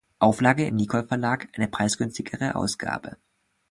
[0.17, 3.17] Auflage im Nikol Verlag eine preisgünstigere Ausgabe